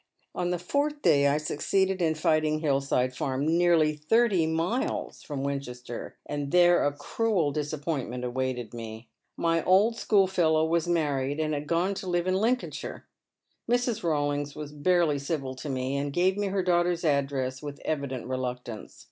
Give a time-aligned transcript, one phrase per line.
[0.33, 5.43] On the fourth day I succeeded in finding Hill side Farm, nearly thirty miles from
[5.43, 9.09] Winchester, and there a cruel disappointment awaited me.
[9.37, 13.05] My old schoolfellow was married, and had gone to live in Lincolnshire.
[13.69, 14.01] Mrs.
[14.01, 18.99] Rawlings was barely civil to me, and gave me her daughter's address with evident reluctance.